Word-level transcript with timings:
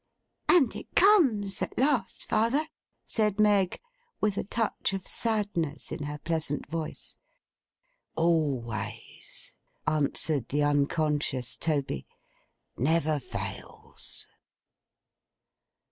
'And 0.49 0.75
it 0.75 0.95
comes—at 0.95 1.77
last, 1.77 2.25
father,' 2.25 2.65
said 3.05 3.39
Meg, 3.39 3.79
with 4.19 4.35
a 4.35 4.43
touch 4.43 4.93
of 4.93 5.05
sadness 5.05 5.91
in 5.91 6.05
her 6.05 6.17
pleasant 6.17 6.65
voice. 6.65 7.17
'Always,' 8.15 9.53
answered 9.85 10.49
the 10.49 10.63
unconscious 10.63 11.55
Toby. 11.55 12.07
'Never 12.75 13.19
fails. 13.19 14.27